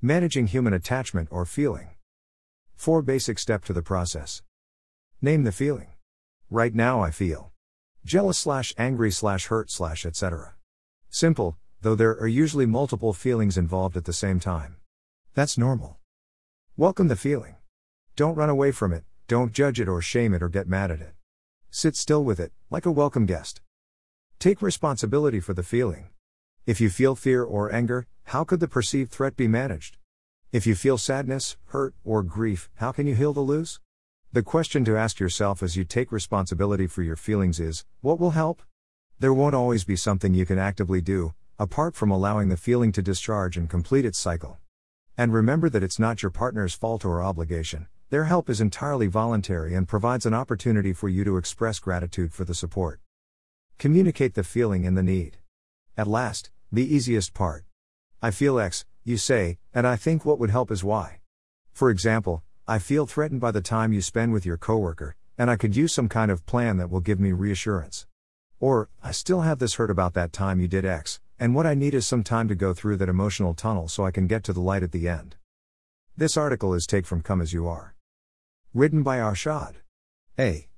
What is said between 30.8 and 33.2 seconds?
sadness, hurt, or grief, how can you